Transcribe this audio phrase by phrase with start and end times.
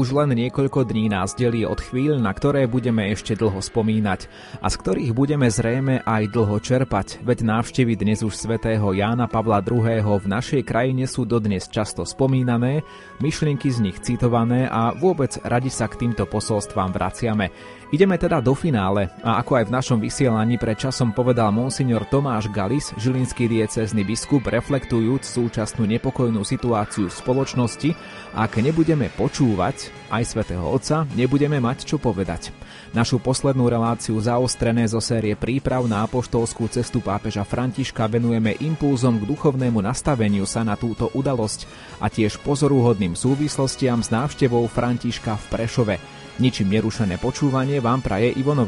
[0.00, 4.32] už len niekoľko dní nás delí od chvíľ, na ktoré budeme ešte dlho spomínať
[4.64, 9.60] a z ktorých budeme zrejme aj dlho čerpať, veď návštevy dnes už svätého Jána Pavla
[9.60, 10.00] II.
[10.00, 12.80] v našej krajine sú dodnes často spomínané,
[13.20, 17.52] myšlienky z nich citované a vôbec radi sa k týmto posolstvám vraciame.
[17.90, 22.46] Ideme teda do finále a ako aj v našom vysielaní pred časom povedal monsignor Tomáš
[22.54, 27.90] Galis, žilinský diecézny biskup, reflektujúc súčasnú nepokojnú situáciu v spoločnosti,
[28.38, 32.50] ak nebudeme počúvať aj svätého Otca, nebudeme mať čo povedať.
[32.90, 39.28] Našu poslednú reláciu zaostrené zo série príprav na apoštolskú cestu pápeža Františka venujeme impulzom k
[39.30, 41.70] duchovnému nastaveniu sa na túto udalosť
[42.02, 45.96] a tiež pozorúhodným súvislostiam s návštevou Františka v Prešove.
[46.42, 48.58] Ničím nerušené počúvanie vám praje Ivo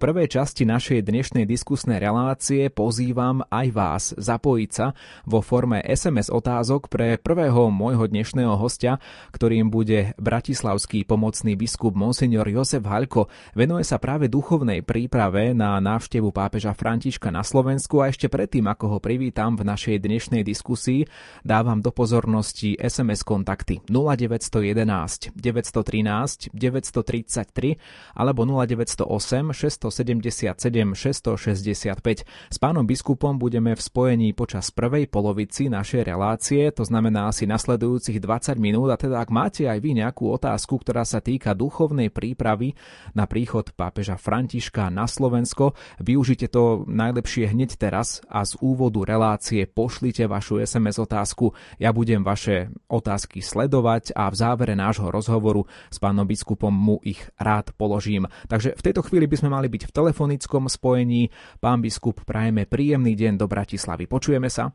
[0.00, 4.96] prvej časti našej dnešnej diskusnej relácie pozývam aj vás zapojiť sa
[5.28, 8.96] vo forme SMS otázok pre prvého môjho dnešného hostia,
[9.28, 13.28] ktorým bude bratislavský pomocný biskup Monsignor Jozef Haľko.
[13.52, 18.96] Venuje sa práve duchovnej príprave na návštevu pápeža Františka na Slovensku a ešte predtým, ako
[18.96, 21.04] ho privítam v našej dnešnej diskusii,
[21.44, 32.24] dávam do pozornosti SMS kontakty 0911 913 933 alebo 0908 600 177 665.
[32.24, 38.22] S pánom biskupom budeme v spojení počas prvej polovici našej relácie, to znamená asi nasledujúcich
[38.22, 42.78] 20 minút a teda ak máte aj vy nejakú otázku, ktorá sa týka duchovnej prípravy
[43.12, 49.66] na príchod pápeža Františka na Slovensko, využite to najlepšie hneď teraz a z úvodu relácie
[49.66, 51.52] pošlite vašu SMS otázku.
[51.82, 57.20] Ja budem vaše otázky sledovať a v závere nášho rozhovoru s pánom biskupom mu ich
[57.36, 58.28] rád položím.
[58.46, 61.32] Takže v tejto chvíli by sme mali byť byť v telefonickom spojení.
[61.56, 64.04] Pán biskup, prajeme príjemný deň do Bratislavy.
[64.04, 64.68] Počujeme sa?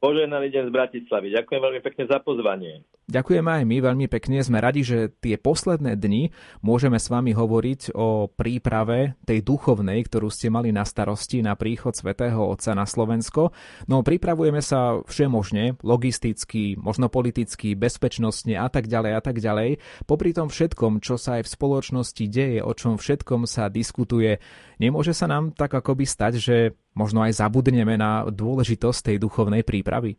[0.00, 1.28] Poženaný deň z Bratislavy.
[1.36, 2.88] Ďakujem veľmi pekne za pozvanie.
[3.12, 4.40] Ďakujeme aj my veľmi pekne.
[4.40, 6.32] Sme radi, že tie posledné dni
[6.64, 11.92] môžeme s vami hovoriť o príprave tej duchovnej, ktorú ste mali na starosti na príchod
[11.92, 13.52] svätého Otca na Slovensko.
[13.92, 19.84] No pripravujeme sa všemožne, logisticky, možno politicky, bezpečnostne a tak ďalej a tak ďalej.
[20.08, 24.40] Popri tom všetkom, čo sa aj v spoločnosti deje, o čom všetkom sa diskutuje,
[24.80, 26.56] nemôže sa nám tak akoby stať, že
[26.94, 30.18] možno aj zabudneme na dôležitosť tej duchovnej prípravy?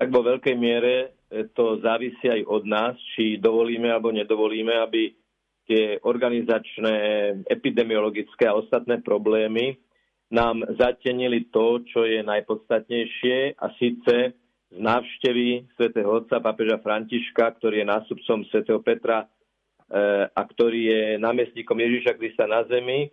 [0.00, 1.20] Tak vo veľkej miere
[1.54, 5.12] to závisí aj od nás, či dovolíme alebo nedovolíme, aby
[5.70, 6.94] tie organizačné,
[7.46, 9.78] epidemiologické a ostatné problémy
[10.30, 14.14] nám zatenili to, čo je najpodstatnejšie a síce
[14.70, 21.02] z návštevy svätého otca papeža Františka, ktorý je nástupcom svätého Petra eh, a ktorý je
[21.18, 23.10] námestníkom Ježiša Krista na zemi,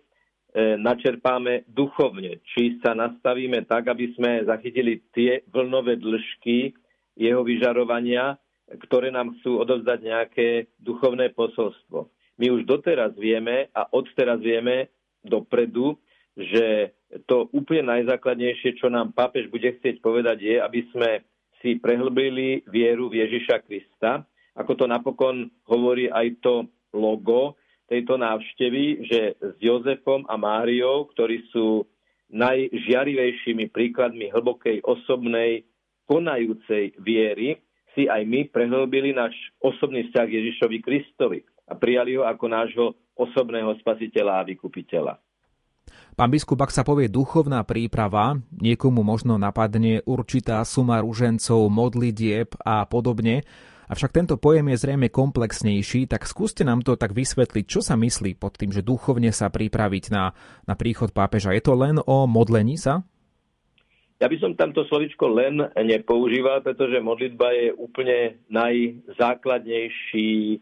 [0.56, 2.40] načerpáme duchovne.
[2.54, 6.72] Či sa nastavíme tak, aby sme zachytili tie vlnové dĺžky,
[7.18, 8.38] jeho vyžarovania,
[8.88, 10.48] ktoré nám chcú odovzdať nejaké
[10.78, 12.08] duchovné posolstvo.
[12.38, 14.94] My už doteraz vieme a odteraz vieme
[15.26, 15.98] dopredu,
[16.38, 16.94] že
[17.26, 21.10] to úplne najzákladnejšie, čo nám pápež bude chcieť povedať, je, aby sme
[21.58, 24.22] si prehlbili vieru v Ježiša Krista,
[24.54, 26.54] ako to napokon hovorí aj to
[26.94, 31.88] logo tejto návštevy, že s Jozefom a Máriou, ktorí sú
[32.28, 35.64] najžiarivejšími príkladmi hlbokej osobnej
[36.04, 37.56] konajúcej viery
[37.96, 43.74] si aj my prehlbili náš osobný vzťah Ježišovi Kristovi a prijali ho ako nášho osobného
[43.80, 45.14] spasiteľa a vykupiteľa.
[46.14, 52.84] Pán biskup, ak sa povie duchovná príprava, niekomu možno napadne určitá suma ružencov, modlitieb a
[52.84, 53.46] podobne,
[53.88, 58.36] avšak tento pojem je zrejme komplexnejší, tak skúste nám to tak vysvetliť, čo sa myslí
[58.36, 60.36] pod tým, že duchovne sa pripraviť na,
[60.68, 61.56] na príchod pápeža.
[61.56, 63.02] Je to len o modlení sa?
[64.18, 70.58] Ja by som tamto slovičko len nepoužíval, pretože modlitba je úplne najzákladnejší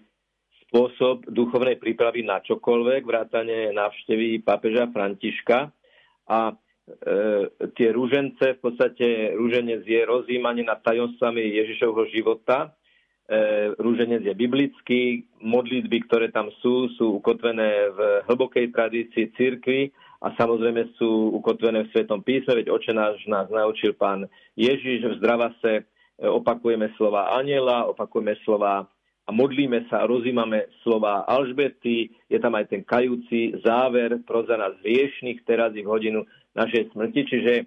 [0.68, 5.72] spôsob duchovnej prípravy na čokoľvek, vrátane návštevy pápeža Františka.
[6.28, 6.54] A e,
[7.72, 12.75] tie rúžence, v podstate rúženec je rozjímanie nad tajomstvami Ježišovho života.
[13.26, 17.98] E, rúženec je biblický, modlitby, ktoré tam sú, sú ukotvené v
[18.30, 19.90] hlbokej tradícii cirkvi
[20.22, 25.18] a samozrejme sú ukotvené v Svetom písme, veď oče náš nás naučil pán Ježiš, v
[25.18, 25.82] zdravase e,
[26.22, 28.86] opakujeme slova aniela, opakujeme slova
[29.26, 34.54] a modlíme sa a rozímame slova Alžbety, je tam aj ten kajúci záver pro za
[34.54, 36.22] nás hriešných teraz ich hodinu
[36.54, 37.64] našej smrti, čiže e,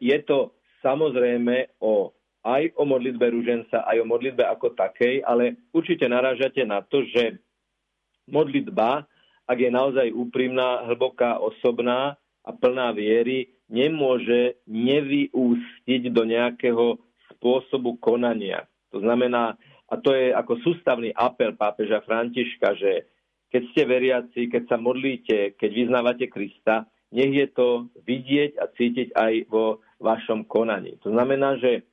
[0.00, 2.16] je to samozrejme o,
[2.46, 7.42] aj o modlitbe ruženca, aj o modlitbe ako takej, ale určite narážate na to, že
[8.30, 9.10] modlitba
[9.46, 16.98] ak je naozaj úprimná, hlboká, osobná a plná viery, nemôže nevyústiť do nejakého
[17.34, 18.66] spôsobu konania.
[18.90, 19.54] To znamená,
[19.86, 23.06] a to je ako sústavný apel pápeža Františka, že
[23.50, 29.14] keď ste veriaci, keď sa modlíte, keď vyznávate Krista, nech je to vidieť a cítiť
[29.14, 30.98] aj vo vašom konaní.
[31.06, 31.86] To znamená, že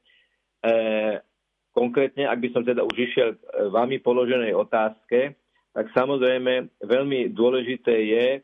[1.73, 5.35] konkrétne, ak by som teda už išiel k e, vami položenej otázke,
[5.73, 8.39] tak samozrejme veľmi dôležité je, e,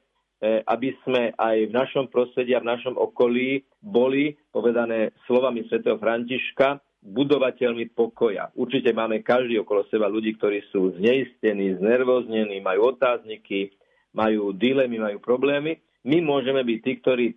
[0.66, 6.82] aby sme aj v našom prostredí a v našom okolí boli, povedané slovami svätého Františka,
[7.00, 8.52] budovateľmi pokoja.
[8.60, 13.72] Určite máme každý okolo seba ľudí, ktorí sú zneistení, znervoznení, majú otázniky,
[14.12, 15.80] majú dilemy, majú problémy.
[16.04, 17.28] My môžeme byť tí, ktorí,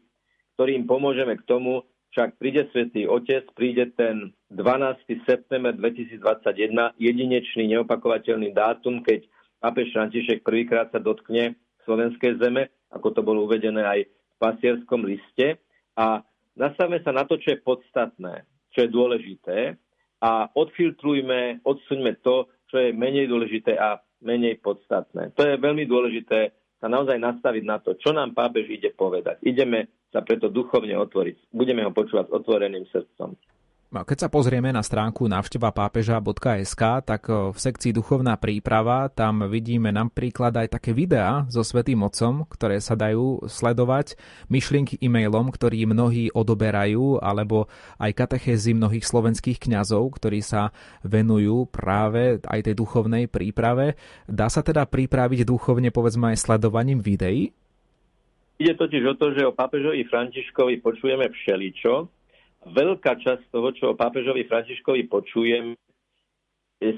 [0.59, 5.27] ktorým pomôžeme k tomu, však príde Svetý Otec, príde ten 12.
[5.27, 9.25] september 2021, jedinečný, neopakovateľný dátum, keď
[9.59, 11.57] pápež František prvýkrát sa dotkne
[11.89, 15.59] slovenskej zeme, ako to bolo uvedené aj v pasierskom liste.
[15.97, 16.21] A
[16.55, 19.59] nastavme sa na to, čo je podstatné čo je dôležité
[20.25, 25.37] a odfiltrujme, odsuňme to, čo je menej dôležité a menej podstatné.
[25.37, 29.39] To je veľmi dôležité sa naozaj nastaviť na to, čo nám pápež ide povedať.
[29.47, 31.51] Ideme sa preto duchovne otvoriť.
[31.51, 33.33] Budeme ho počúvať s otvoreným srdcom.
[33.93, 40.81] Keď sa pozrieme na stránku navštevapápeža.sk, tak v sekcii duchovná príprava tam vidíme napríklad aj
[40.81, 44.17] také videá so Svetým Otcom, ktoré sa dajú sledovať,
[44.49, 47.69] myšlienky e-mailom, ktorí mnohí odoberajú, alebo
[48.01, 50.73] aj katechézy mnohých slovenských kňazov, ktorí sa
[51.05, 54.01] venujú práve aj tej duchovnej príprave.
[54.25, 57.53] Dá sa teda pripraviť duchovne povedzme aj sledovaním videí?
[58.61, 61.93] Ide totiž o to, že o pápežovi Františkovi počujeme všeličo,
[62.69, 65.75] veľká časť toho, čo o pápežovi Františkovi počujem,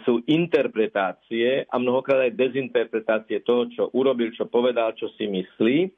[0.04, 5.92] sú interpretácie a mnohokrát aj dezinterpretácie toho, čo urobil, čo povedal, čo si myslí.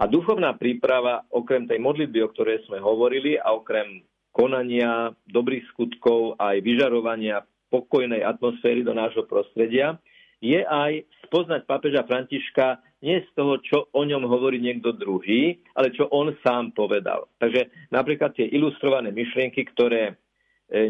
[0.00, 6.36] A duchovná príprava, okrem tej modlitby, o ktorej sme hovorili, a okrem konania, dobrých skutkov,
[6.40, 9.96] aj vyžarovania pokojnej atmosféry do nášho prostredia,
[10.40, 15.92] je aj spoznať pápeža Františka nie z toho, čo o ňom hovorí niekto druhý, ale
[15.96, 17.28] čo on sám povedal.
[17.40, 20.14] Takže napríklad tie ilustrované myšlienky, ktoré e,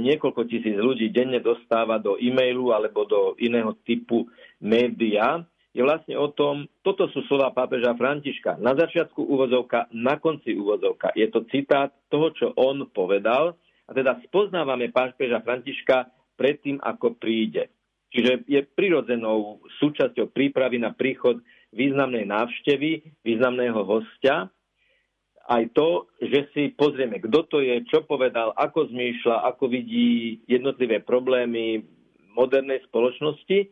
[0.02, 4.26] niekoľko tisíc ľudí denne dostáva do e-mailu alebo do iného typu
[4.58, 8.58] média, je vlastne o tom, toto sú slova pápeža Františka.
[8.58, 11.14] Na začiatku úvozovka, na konci úvozovka.
[11.14, 13.54] Je to citát toho, čo on povedal.
[13.86, 17.70] A teda spoznávame pápeža Františka predtým, ako príde.
[18.10, 21.38] Čiže je prirodzenou súčasťou prípravy na príchod
[21.74, 24.50] významnej návštevy, významného hostia.
[25.50, 31.02] Aj to, že si pozrieme, kto to je, čo povedal, ako zmýšľa, ako vidí jednotlivé
[31.02, 31.82] problémy
[32.38, 33.66] modernej spoločnosti,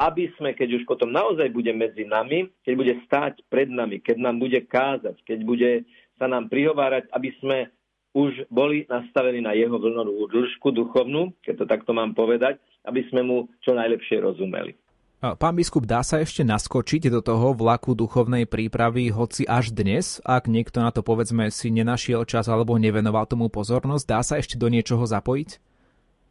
[0.00, 4.16] aby sme, keď už potom naozaj bude medzi nami, keď bude stáť pred nami, keď
[4.22, 5.70] nám bude kázať, keď bude
[6.16, 7.58] sa nám prihovárať, aby sme
[8.16, 13.22] už boli nastavení na jeho vlnovú dĺžku duchovnú, keď to takto mám povedať, aby sme
[13.22, 14.74] mu čo najlepšie rozumeli.
[15.20, 20.48] Pán biskup, dá sa ešte naskočiť do toho vlaku duchovnej prípravy, hoci až dnes, ak
[20.48, 24.72] niekto na to povedzme si nenašiel čas alebo nevenoval tomu pozornosť, dá sa ešte do
[24.72, 25.60] niečoho zapojiť?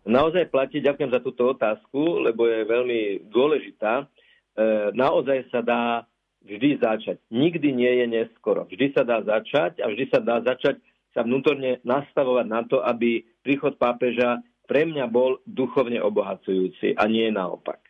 [0.09, 4.09] Naozaj platí, ďakujem za túto otázku, lebo je veľmi dôležitá.
[4.57, 6.09] E, naozaj sa dá
[6.41, 7.21] vždy začať.
[7.29, 8.65] Nikdy nie je neskoro.
[8.65, 10.81] Vždy sa dá začať a vždy sa dá začať
[11.13, 17.29] sa vnútorne nastavovať na to, aby príchod pápeža pre mňa bol duchovne obohacujúci a nie
[17.29, 17.88] naopak.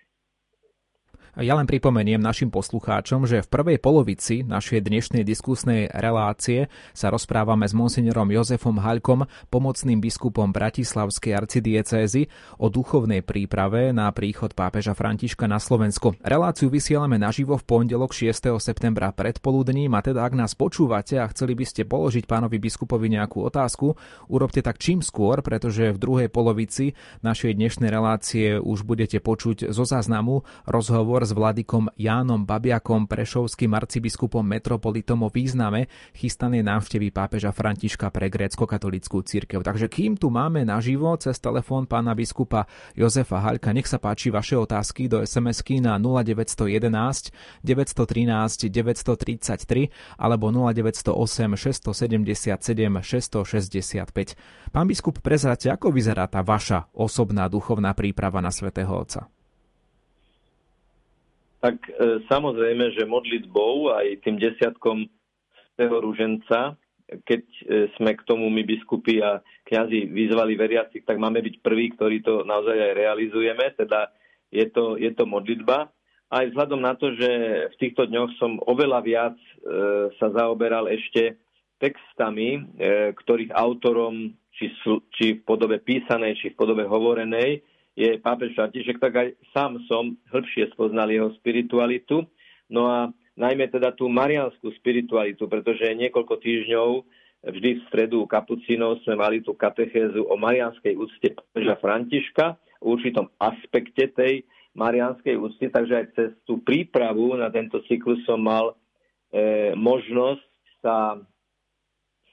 [1.39, 7.63] Ja len pripomeniem našim poslucháčom, že v prvej polovici našej dnešnej diskusnej relácie sa rozprávame
[7.63, 12.27] s monsignorom Jozefom Haľkom, pomocným biskupom Bratislavskej arcidiecézy
[12.59, 16.19] o duchovnej príprave na príchod pápeža Františka na Slovensko.
[16.19, 18.59] Reláciu vysielame naživo v pondelok 6.
[18.59, 23.47] septembra predpoludním a teda ak nás počúvate a chceli by ste položiť pánovi biskupovi nejakú
[23.47, 23.95] otázku,
[24.27, 29.87] urobte tak čím skôr, pretože v druhej polovici našej dnešnej relácie už budete počuť zo
[29.87, 35.85] záznamu rozhovor s vladikom Jánom Babiakom, prešovským arcibiskupom metropolitom o význame
[36.17, 39.61] chystanej návštevy pápeža Františka pre grécko-katolickú církev.
[39.61, 42.65] Takže kým tu máme naživo cez telefón pána biskupa
[42.97, 47.29] Jozefa Haľka, nech sa páči vaše otázky do SMS-ky na 0911
[47.61, 51.13] 913 933 alebo 0908
[51.93, 52.57] 677
[53.05, 54.73] 665.
[54.73, 59.29] Pán biskup, prezrate, ako vyzerá tá vaša osobná duchovná príprava na svätého Otca?
[61.59, 65.07] Tak e, samozrejme, že modlitbou aj tým desiatkom
[65.75, 66.79] toho ruženca,
[67.27, 67.61] keď e,
[67.99, 72.47] sme k tomu my biskupy a kňazi vyzvali veriacich, tak máme byť prví, ktorí to
[72.47, 74.07] naozaj aj realizujeme, teda
[74.55, 75.91] je to, je to modlitba.
[76.29, 77.29] Aj vzhľadom na to, že
[77.73, 79.51] v týchto dňoch som oveľa viac e,
[80.15, 81.35] sa zaoberal ešte
[81.79, 82.59] textami,
[83.15, 84.67] ktorých autorom, či,
[85.15, 87.63] či v podobe písanej, či v podobe hovorenej,
[87.97, 92.25] je pápež František, tak aj sám som hĺbšie spoznal jeho spiritualitu.
[92.69, 96.89] No a najmä teda tú marianskú spiritualitu, pretože niekoľko týždňov
[97.39, 102.45] vždy v stredu kapucínov sme mali tú katechézu o marianskej úcte pápeža Františka,
[102.83, 104.43] o určitom aspekte tej
[104.75, 108.75] marianskej úcty, takže aj cez tú prípravu na tento cyklus som mal
[109.31, 110.45] e, možnosť
[110.79, 111.19] sa,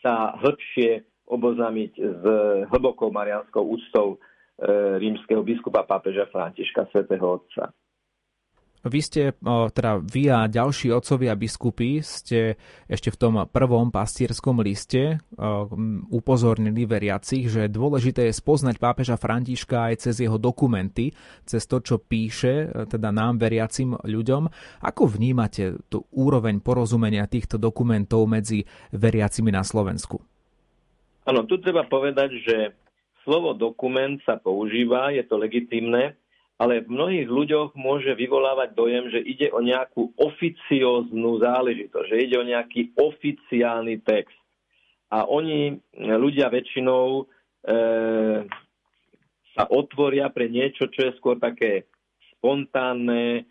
[0.02, 2.22] sa hĺbšie oboznámiť s
[2.70, 4.22] hlbokou marianskou úctou
[5.00, 7.72] rímskeho biskupa pápeža Františka, svätého Otca.
[8.86, 9.34] Vy ste,
[9.74, 12.54] teda vy a ďalší otcovia biskupy ste
[12.86, 15.18] ešte v tom prvom pastierskom liste
[16.06, 21.10] upozornili veriacich, že dôležité je spoznať pápeža Františka aj cez jeho dokumenty,
[21.42, 24.46] cez to, čo píše teda nám veriacim ľuďom.
[24.86, 28.62] Ako vnímate tú úroveň porozumenia týchto dokumentov medzi
[28.94, 30.22] veriacimi na Slovensku?
[31.26, 32.56] Áno, tu treba povedať, že
[33.26, 36.14] slovo dokument sa používa, je to legitimné,
[36.56, 42.36] ale v mnohých ľuďoch môže vyvolávať dojem, že ide o nejakú oficióznu záležitosť, že ide
[42.40, 44.38] o nejaký oficiálny text.
[45.12, 47.24] A oni, ľudia väčšinou, e,
[49.52, 51.84] sa otvoria pre niečo, čo je skôr také
[52.36, 53.44] spontánne,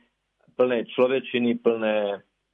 [0.58, 1.98] plné človečiny, plné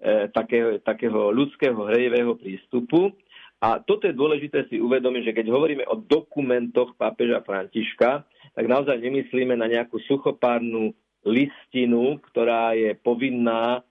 [0.02, 3.14] e, takého, takého ľudského hrejivého prístupu.
[3.62, 8.26] A toto je dôležité si uvedomiť, že keď hovoríme o dokumentoch pápeža Františka,
[8.58, 13.86] tak naozaj nemyslíme na nejakú suchopárnu listinu, ktorá je povinná,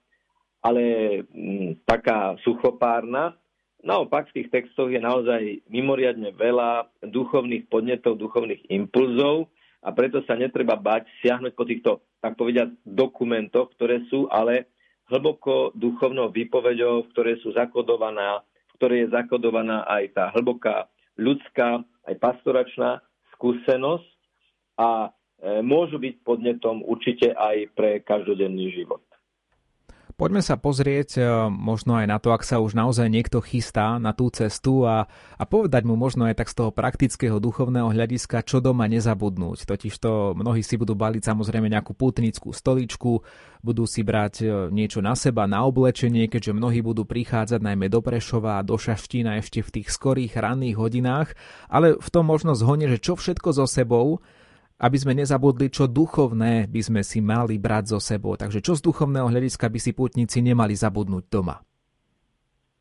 [0.59, 0.83] ale
[1.23, 3.39] m, mm, taká suchopárna.
[3.79, 9.49] Naopak v tých textoch je naozaj mimoriadne veľa duchovných podnetov, duchovných impulzov
[9.81, 14.69] a preto sa netreba bať siahnuť po týchto, tak povediať, dokumentoch, ktoré sú ale
[15.09, 18.43] hlboko duchovnou výpovedou, ktoré sú zakodované
[18.81, 22.97] ktorej je zakodovaná aj tá hlboká ľudská, aj pastoračná
[23.37, 24.09] skúsenosť
[24.81, 25.09] a e,
[25.61, 29.05] môžu byť podnetom určite aj pre každodenný život.
[30.21, 34.13] Poďme sa pozrieť e, možno aj na to, ak sa už naozaj niekto chystá na
[34.13, 38.61] tú cestu a, a povedať mu možno aj tak z toho praktického duchovného hľadiska, čo
[38.61, 39.65] doma nezabudnúť.
[39.65, 43.25] Totiž to mnohí si budú baliť samozrejme nejakú putnickú stoličku,
[43.65, 48.05] budú si brať e, niečo na seba, na oblečenie, keďže mnohí budú prichádzať najmä do
[48.05, 51.33] Prešova a do Šaštína ešte v tých skorých ranných hodinách,
[51.65, 54.21] ale v tom možno zhone, že čo všetko so sebou
[54.81, 58.33] aby sme nezabudli, čo duchovné by sme si mali brať so sebou.
[58.33, 61.61] Takže čo z duchovného hľadiska by si putníci nemali zabudnúť doma?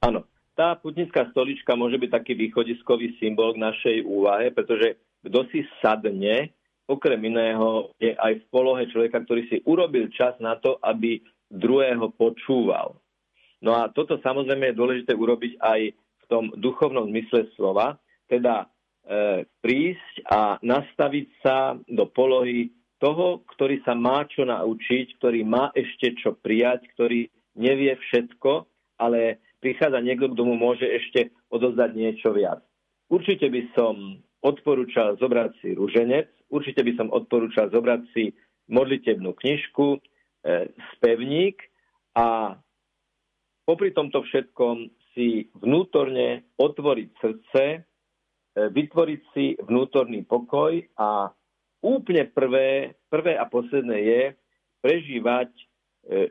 [0.00, 0.24] Áno,
[0.56, 6.56] tá putnická stolička môže byť taký východiskový symbol k našej úvahe, pretože kto si sadne,
[6.88, 11.20] okrem iného, je aj v polohe človeka, ktorý si urobil čas na to, aby
[11.52, 12.96] druhého počúval.
[13.60, 18.00] No a toto samozrejme je dôležité urobiť aj v tom duchovnom zmysle slova,
[18.32, 18.72] teda
[19.60, 26.12] prísť a nastaviť sa do polohy toho, ktorý sa má čo naučiť, ktorý má ešte
[26.20, 28.68] čo prijať, ktorý nevie všetko,
[29.00, 32.60] ale prichádza niekto, kto mu môže ešte odozdať niečo viac.
[33.08, 38.30] Určite by som odporúčal zobrať si ruženec, určite by som odporúčal zobrať si
[38.70, 40.00] modlitebnú knižku, e,
[40.94, 41.58] spevník
[42.14, 42.54] a
[43.66, 47.89] popri tomto všetkom si vnútorne otvoriť srdce E,
[48.56, 51.30] vytvoriť si vnútorný pokoj a
[51.80, 54.22] úplne prvé, prvé a posledné je
[54.80, 55.64] prežívať e,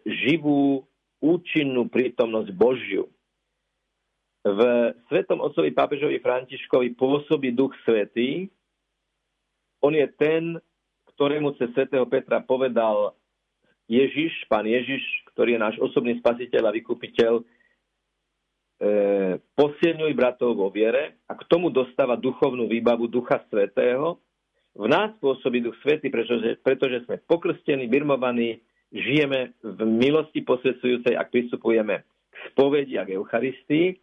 [0.05, 0.85] živú,
[1.19, 3.11] účinnú prítomnosť Božiu.
[4.39, 4.59] V
[5.11, 8.47] Svetom Otcovi pápežovi Františkovi pôsobí Duch Svetý.
[9.83, 10.55] On je ten,
[11.11, 13.11] ktorému cez svätého Petra povedal
[13.91, 15.03] Ježiš, pán Ježiš,
[15.35, 17.43] ktorý je náš osobný spasiteľ a vykupiteľ, e,
[19.59, 24.23] posilňuj bratov vo viere a k tomu dostáva duchovnú výbavu Ducha Svetého.
[24.71, 28.63] V nás pôsobí Duch Svetý, pretože, pretože sme pokrstení, birmovaní,
[28.95, 33.99] žijeme v milosti posvedcujúcej, ak pristupujeme k spovedi a k Eucharistii.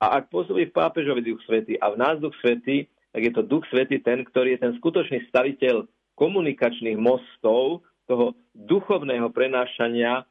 [0.00, 3.44] A ak pôsobí v pápežovi Duch Svetý a v nás Duch Svetý, tak je to
[3.44, 5.84] Duch Svetý ten, ktorý je ten skutočný staviteľ
[6.16, 10.24] komunikačných mostov, toho duchovného prenášania e,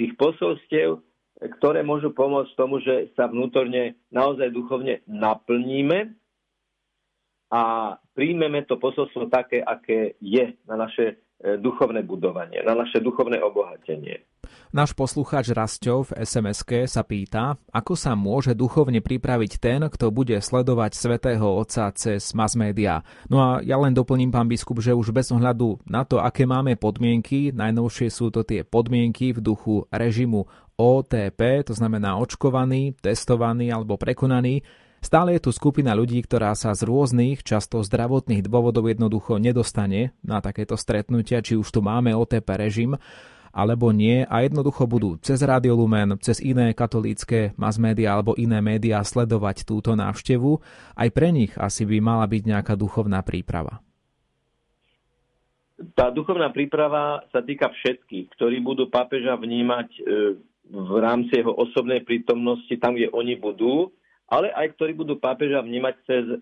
[0.00, 1.04] tých posolstiev
[1.36, 6.16] ktoré môžu pomôcť tomu, že sa vnútorne naozaj duchovne naplníme
[7.52, 13.38] a príjmeme to posolstvo také, aké je na naše e, duchovné budovanie, na naše duchovné
[13.38, 14.24] obohatenie.
[14.74, 20.34] Náš poslucháč Rasťov v sms sa pýta, ako sa môže duchovne pripraviť ten, kto bude
[20.38, 23.06] sledovať svätého Otca cez mass media.
[23.30, 26.74] No a ja len doplním, pán biskup, že už bez ohľadu na to, aké máme
[26.78, 33.96] podmienky, najnovšie sú to tie podmienky v duchu režimu OTP, to znamená očkovaný, testovaný alebo
[33.96, 34.60] prekonaný,
[35.06, 40.42] Stále je tu skupina ľudí, ktorá sa z rôznych, často zdravotných dôvodov jednoducho nedostane na
[40.42, 42.98] takéto stretnutia, či už tu máme OTP režim,
[43.56, 48.58] alebo nie a jednoducho budú cez Radio Lumen, cez iné katolícke mass media alebo iné
[48.60, 50.60] médiá sledovať túto návštevu.
[50.92, 53.80] Aj pre nich asi by mala byť nejaká duchovná príprava.
[55.96, 60.00] Tá duchovná príprava sa týka všetkých, ktorí budú pápeža vnímať e,
[60.66, 63.90] v rámci jeho osobnej prítomnosti tam, kde oni budú
[64.26, 66.38] ale aj ktorí budú pápeža vnímať cez e,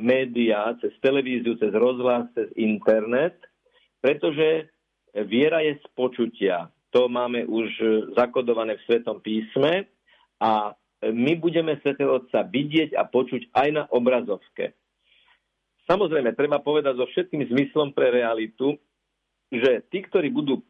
[0.00, 3.36] médiá, cez televíziu, cez rozhlas, cez internet,
[4.00, 4.72] pretože
[5.28, 6.72] viera je z počutia.
[6.96, 7.68] To máme už
[8.16, 9.84] zakodované v Svetom písme
[10.40, 10.72] a
[11.04, 14.72] my budeme Svetého Otca vidieť a počuť aj na obrazovke.
[15.84, 18.80] Samozrejme, treba povedať so všetkým zmyslom pre realitu,
[19.52, 20.64] že tí, ktorí budú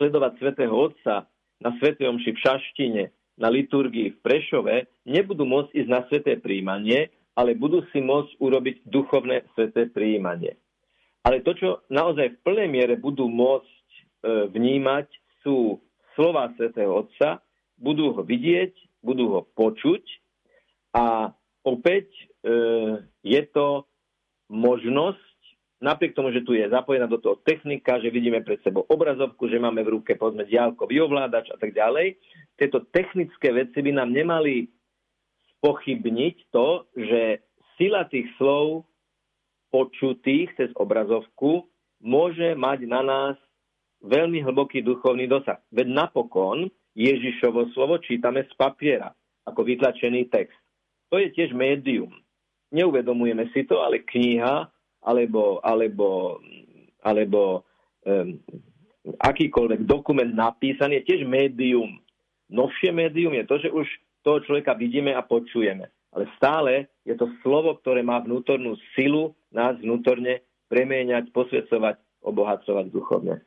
[0.00, 1.28] sledovať Svetého Otca
[1.60, 3.04] na Svetej Omši v Šaštine,
[3.40, 4.76] na liturgii v Prešove
[5.08, 10.60] nebudú môcť ísť na sveté príjmanie, ale budú si môcť urobiť duchovné sveté príjmanie.
[11.24, 14.00] Ale to, čo naozaj v plnej miere budú môcť e,
[14.52, 15.08] vnímať,
[15.40, 15.80] sú
[16.16, 17.40] slova svätého Otca,
[17.80, 20.04] budú ho vidieť, budú ho počuť
[20.92, 21.32] a
[21.64, 22.24] opäť e,
[23.24, 23.88] je to
[24.52, 25.29] možnosť
[25.80, 29.58] napriek tomu, že tu je zapojená do toho technika, že vidíme pred sebou obrazovku, že
[29.58, 32.20] máme v ruke povedzme diálkový ovládač a tak ďalej,
[32.60, 34.68] tieto technické veci by nám nemali
[35.64, 37.40] pochybniť to, že
[37.80, 38.84] sila tých slov
[39.72, 41.64] počutých cez obrazovku
[42.04, 43.36] môže mať na nás
[44.04, 45.60] veľmi hlboký duchovný dosah.
[45.72, 49.12] Veď napokon Ježišovo slovo čítame z papiera,
[49.44, 50.56] ako vytlačený text.
[51.12, 52.12] To je tiež médium.
[52.72, 54.70] Neuvedomujeme si to, ale kniha
[55.04, 56.38] alebo, alebo,
[57.00, 57.64] alebo
[58.04, 58.36] um,
[59.20, 62.00] akýkoľvek dokument napísaný je tiež médium.
[62.50, 63.86] Novšie médium je to, že už
[64.20, 65.88] toho človeka vidíme a počujeme.
[66.10, 73.42] Ale stále je to slovo, ktoré má vnútornú silu nás vnútorne premieňať, posvedcovať, obohacovať duchovne.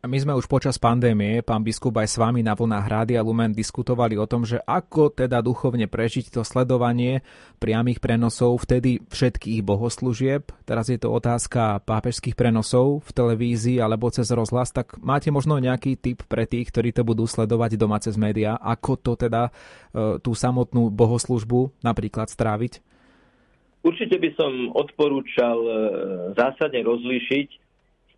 [0.00, 4.16] My sme už počas pandémie, pán biskup, aj s vami na vlnách Rádia Lumen diskutovali
[4.16, 7.20] o tom, že ako teda duchovne prežiť to sledovanie
[7.60, 10.56] priamých prenosov vtedy všetkých bohoslúžieb.
[10.64, 16.00] Teraz je to otázka pápežských prenosov v televízii alebo cez rozhlas, tak máte možno nejaký
[16.00, 19.52] tip pre tých, ktorí to budú sledovať doma cez médiá, ako to teda
[19.92, 22.80] e, tú samotnú bohoslužbu napríklad stráviť?
[23.84, 25.72] Určite by som odporúčal e,
[26.40, 27.68] zásadne rozlíšiť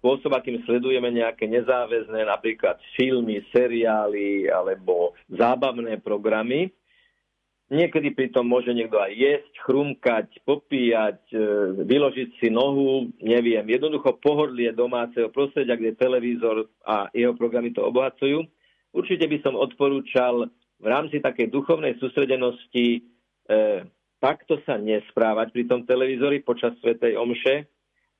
[0.02, 6.74] spôsob, akým sledujeme nejaké nezáväzné napríklad filmy, seriály alebo zábavné programy.
[7.70, 11.38] Niekedy pritom môže niekto aj jesť, chrumkať, popíjať, e,
[11.86, 18.44] vyložiť si nohu, neviem, jednoducho pohodlie domáceho prostredia, kde televízor a jeho programy to obohacujú.
[18.92, 23.00] Určite by som odporúčal v rámci takej duchovnej sústredenosti
[23.48, 23.88] e,
[24.20, 27.71] takto sa nesprávať pri tom televízori počas Svetej Omše,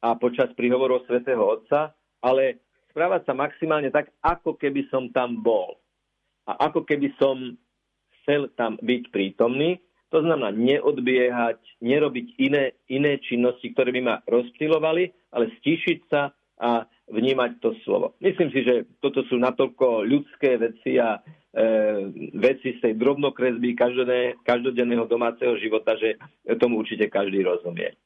[0.02, 2.60] a počas príhovorov svätého Otca, ale
[2.90, 5.78] správať sa maximálne tak, ako keby som tam bol.
[6.44, 7.54] A ako keby som
[8.22, 9.78] chcel tam byť prítomný.
[10.10, 16.84] To znamená neodbiehať, nerobiť iné, iné činnosti, ktoré by ma rozptilovali, ale stíšiť sa a
[17.08, 18.14] vnímať to slovo.
[18.20, 21.20] Myslím si, že toto sú natoľko ľudské veci a e,
[22.36, 23.74] veci z tej drobnokresby
[24.44, 26.20] každodenného domáceho života, že
[26.60, 27.96] tomu určite každý rozumie.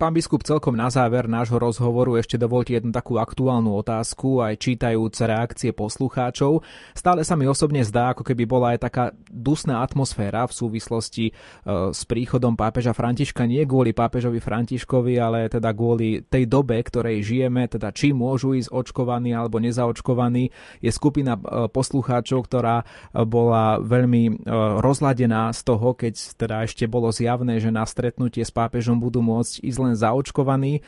[0.00, 5.12] Pán biskup, celkom na záver nášho rozhovoru ešte dovolte jednu takú aktuálnu otázku, aj čítajúc
[5.28, 6.64] reakcie poslucháčov.
[6.96, 11.32] Stále sa mi osobne zdá, ako keby bola aj taká dusná atmosféra v súvislosti e,
[11.92, 17.68] s príchodom pápeža Františka, nie kvôli pápežovi Františkovi, ale teda kvôli tej dobe, ktorej žijeme,
[17.68, 20.48] teda či môžu ísť očkovaní alebo nezaočkovaní.
[20.80, 24.48] Je skupina e, poslucháčov, ktorá e, bola veľmi
[24.80, 29.60] rozladená z toho, keď teda ešte bolo zjavné, že na stretnutie s pápežom budú môcť
[29.60, 30.80] ísť len len zaočkovaní.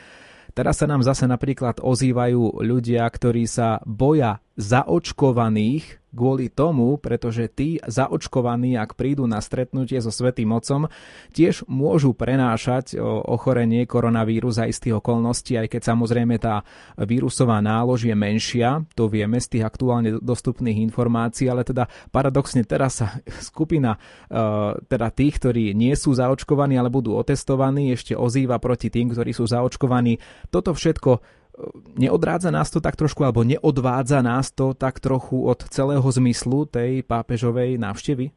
[0.53, 7.81] Teraz sa nám zase napríklad ozývajú ľudia, ktorí sa boja zaočkovaných kvôli tomu, pretože tí
[7.81, 10.85] zaočkovaní, ak prídu na stretnutie so Svetým Otcom,
[11.33, 16.61] tiež môžu prenášať ochorenie koronavírus za istých okolností, aj keď samozrejme tá
[17.01, 23.01] vírusová nálož je menšia, to vieme z tých aktuálne dostupných informácií, ale teda paradoxne teraz
[23.01, 23.09] sa
[23.49, 23.99] skupina e,
[24.85, 29.49] teda tých, ktorí nie sú zaočkovaní, ale budú otestovaní, ešte ozýva proti tým, ktorí sú
[29.49, 30.21] zaočkovaní.
[30.53, 31.41] Toto všetko
[31.97, 37.05] neodrádza nás to tak trošku, alebo neodvádza nás to tak trochu od celého zmyslu tej
[37.05, 38.33] pápežovej návštevy?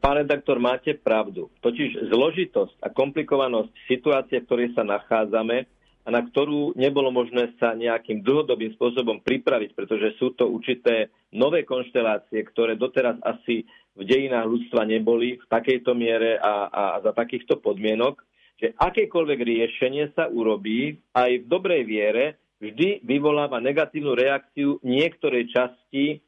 [0.00, 1.52] Pán redaktor, máte pravdu.
[1.60, 5.68] Totiž zložitosť a komplikovanosť situácie, v ktorej sa nachádzame,
[6.04, 11.64] a na ktorú nebolo možné sa nejakým dlhodobým spôsobom pripraviť, pretože sú to určité nové
[11.64, 13.64] konštelácie, ktoré doteraz asi
[13.96, 18.20] v dejinách ľudstva neboli v takejto miere a, a, za takýchto podmienok,
[18.60, 22.24] že akékoľvek riešenie sa urobí aj v dobrej viere,
[22.62, 26.18] vždy vyvoláva negatívnu reakciu niektorej časti e,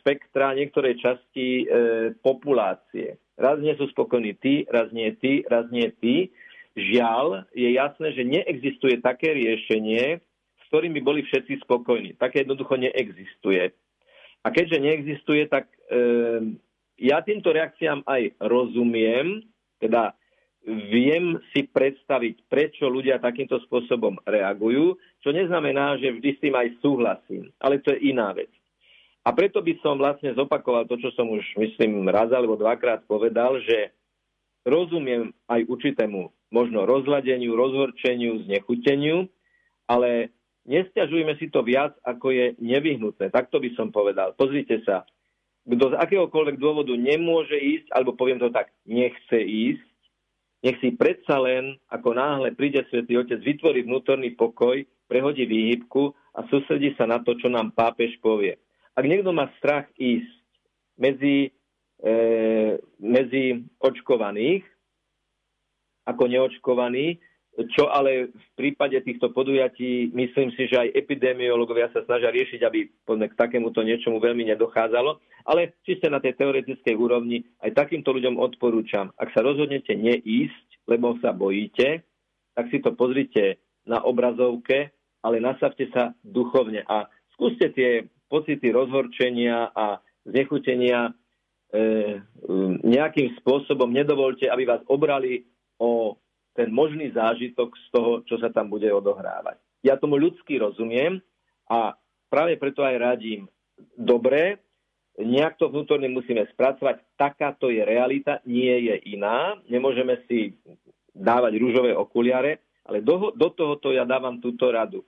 [0.00, 1.64] spektra, niektorej časti e,
[2.18, 3.20] populácie.
[3.36, 6.32] Raz nie sú spokojní tí, raz nie tí, raz nie tí.
[6.76, 10.20] Žiaľ, je jasné, že neexistuje také riešenie,
[10.56, 12.16] s ktorým by boli všetci spokojní.
[12.16, 13.74] Také jednoducho neexistuje.
[14.40, 16.56] A keďže neexistuje, tak e,
[17.00, 19.44] ja týmto reakciám aj rozumiem,
[19.80, 20.16] teda
[20.66, 26.68] viem si predstaviť, prečo ľudia takýmto spôsobom reagujú, čo neznamená, že vždy s tým aj
[26.84, 27.48] súhlasím.
[27.56, 28.52] Ale to je iná vec.
[29.24, 33.60] A preto by som vlastne zopakoval to, čo som už, myslím, raz alebo dvakrát povedal,
[33.60, 33.92] že
[34.64, 39.28] rozumiem aj určitému možno rozladeniu, rozhorčeniu, znechuteniu,
[39.84, 40.32] ale
[40.64, 43.28] nestiažujme si to viac, ako je nevyhnutné.
[43.32, 44.32] Takto by som povedal.
[44.36, 45.04] Pozrite sa,
[45.68, 49.89] kto z akéhokoľvek dôvodu nemôže ísť, alebo poviem to tak, nechce ísť,
[50.60, 56.44] nech si predsa len, ako náhle príde Svetý Otec, vytvorí vnútorný pokoj, prehodí výhybku a
[56.52, 58.60] sústredí sa na to, čo nám pápež povie.
[58.92, 60.28] Ak niekto má strach ísť
[61.00, 61.48] medzi,
[62.04, 62.12] e,
[63.00, 64.62] medzi očkovaných,
[66.04, 67.16] ako neočkovaný,
[67.68, 72.80] čo ale v prípade týchto podujatí myslím si, že aj epidemiológovia sa snažia riešiť, aby
[73.04, 75.18] k takémuto niečomu veľmi nedochádzalo.
[75.44, 81.18] Ale čiste na tej teoretickej úrovni aj takýmto ľuďom odporúčam, ak sa rozhodnete neísť, lebo
[81.20, 82.06] sa bojíte,
[82.54, 89.74] tak si to pozrite na obrazovke, ale nastavte sa duchovne a skúste tie pocity rozhorčenia
[89.74, 91.12] a znechutenia e,
[92.84, 95.44] nejakým spôsobom nedovolte, aby vás obrali
[95.80, 96.14] o
[96.54, 99.58] ten možný zážitok z toho, čo sa tam bude odohrávať.
[99.80, 101.22] Ja tomu ľudsky rozumiem
[101.70, 101.94] a
[102.28, 103.48] práve preto aj radím,
[103.96, 104.60] dobre,
[105.16, 110.56] nejak to vnútorne musíme spracovať, takáto je realita, nie je iná, nemôžeme si
[111.16, 115.04] dávať rúžové okuliare, ale do, do tohoto ja dávam túto radu.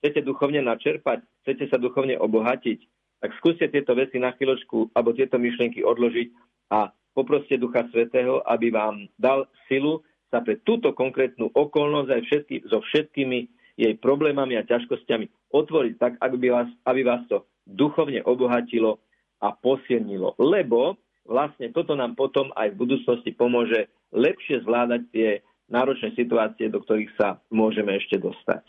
[0.00, 2.78] Chcete duchovne načerpať, chcete sa duchovne obohatiť,
[3.22, 6.28] tak skúste tieto veci na chvíľočku alebo tieto myšlienky odložiť
[6.74, 12.56] a poproste Ducha Svetého, aby vám dal silu sa pre túto konkrétnu okolnosť aj všetky,
[12.72, 13.38] so všetkými
[13.76, 19.04] jej problémami a ťažkosťami otvoriť tak, aby vás, aby vás to duchovne obohatilo
[19.44, 20.40] a posilnilo.
[20.40, 20.96] Lebo
[21.28, 25.28] vlastne toto nám potom aj v budúcnosti pomôže lepšie zvládať tie
[25.68, 28.64] náročné situácie, do ktorých sa môžeme ešte dostať.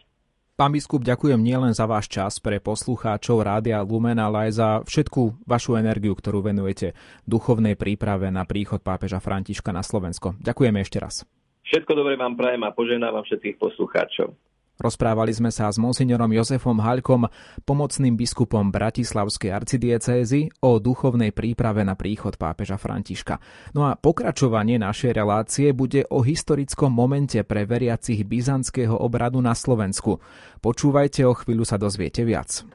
[0.53, 5.49] Pán biskup, ďakujem nielen za váš čas pre poslucháčov Rádia Lumen, ale aj za všetku
[5.49, 6.93] vašu energiu, ktorú venujete
[7.25, 10.37] duchovnej príprave na príchod pápeža Františka na Slovensko.
[10.37, 11.25] Ďakujeme ešte raz.
[11.63, 14.35] Všetko dobre vám prajem a poženávam všetkých poslucháčov.
[14.73, 17.29] Rozprávali sme sa s monsignorom Jozefom Haľkom,
[17.61, 23.37] pomocným biskupom Bratislavskej arcidiecézy o duchovnej príprave na príchod pápeža Františka.
[23.77, 30.17] No a pokračovanie našej relácie bude o historickom momente pre veriacich byzantského obradu na Slovensku.
[30.57, 32.65] Počúvajte, o chvíľu sa dozviete viac.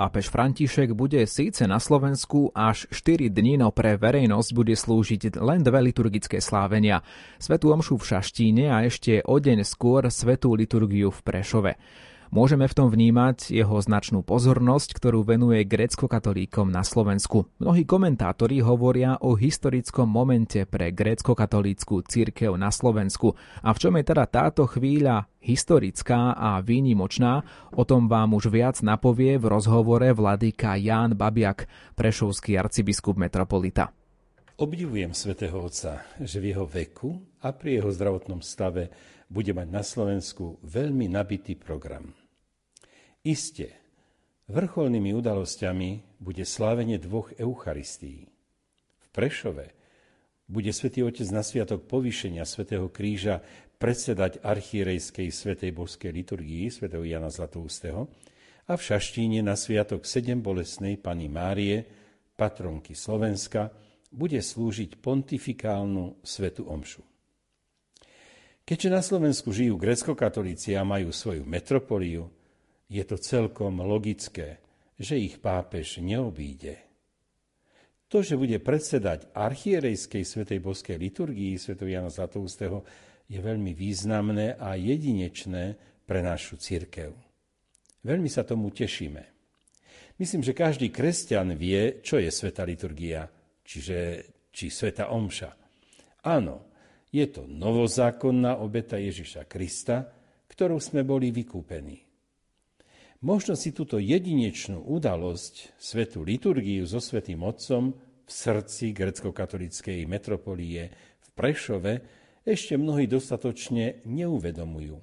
[0.00, 5.60] Pápež František bude síce na Slovensku až 4 dní, no pre verejnosť bude slúžiť len
[5.60, 7.04] dve liturgické slávenia.
[7.36, 11.72] Svetú omšu v Šaštíne a ešte o deň skôr svetú liturgiu v Prešove.
[12.30, 17.50] Môžeme v tom vnímať jeho značnú pozornosť, ktorú venuje grécko-katolíkom na Slovensku.
[17.58, 23.34] Mnohí komentátori hovoria o historickom momente pre grécko-katolícku církev na Slovensku.
[23.66, 27.42] A v čom je teda táto chvíľa historická a výnimočná,
[27.74, 31.66] o tom vám už viac napovie v rozhovore vladyka Ján Babiak,
[31.98, 33.90] prešovský arcibiskup metropolita.
[34.54, 38.94] Obdivujem svätého Otca, že v jeho veku a pri jeho zdravotnom stave
[39.26, 42.19] bude mať na Slovensku veľmi nabitý program.
[43.20, 43.76] Isté,
[44.48, 48.24] vrcholnými udalosťami bude slávenie dvoch Eucharistií.
[48.96, 49.76] V Prešove
[50.48, 53.44] bude svätý Otec na sviatok povýšenia svätého Kríža
[53.76, 58.08] predsedať archierejskej svätej božskej liturgii svätého Jana Zlatoustého
[58.64, 61.84] a v Šaštíne na sviatok sedem bolesnej Pany Márie,
[62.40, 63.68] patronky Slovenska,
[64.08, 67.04] bude slúžiť pontifikálnu svetu omšu.
[68.64, 72.39] Keďže na Slovensku žijú grecko-katolíci a majú svoju metropoliu,
[72.90, 74.58] je to celkom logické,
[74.98, 76.76] že ich pápež neobíde.
[78.10, 81.78] To, že bude predsedať archierejskej svetej boskej liturgii sv.
[81.86, 82.82] Jana Zlatoustého,
[83.30, 87.14] je veľmi významné a jedinečné pre našu církev.
[88.02, 89.22] Veľmi sa tomu tešíme.
[90.18, 93.30] Myslím, že každý kresťan vie, čo je sveta liturgia,
[93.62, 95.50] čiže či sveta omša.
[96.26, 96.74] Áno,
[97.14, 100.10] je to novozákonná obeta Ježiša Krista,
[100.50, 102.09] ktorou sme boli vykúpení.
[103.20, 107.92] Možno si túto jedinečnú udalosť, svetú liturgiu so svetým Otcom
[108.24, 110.88] v srdci grecko-katolíckej metropolie
[111.20, 112.00] v Prešove
[112.48, 114.96] ešte mnohí dostatočne neuvedomujú.